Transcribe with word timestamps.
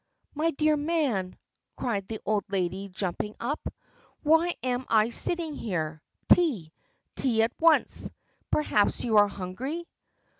"My 0.33 0.49
dear 0.49 0.75
man," 0.77 1.37
cried 1.77 2.07
the 2.07 2.19
old 2.25 2.43
lady, 2.49 2.89
jumping 2.89 3.35
up, 3.39 3.71
"why 4.23 4.55
am 4.63 4.83
I 4.89 5.11
sitting 5.11 5.53
here? 5.53 6.01
Tea! 6.27 6.73
Tea 7.15 7.43
at 7.43 7.51
once! 7.59 8.09
Perhaps 8.49 9.03
you 9.03 9.17
are 9.17 9.27
hungry?" 9.27 9.87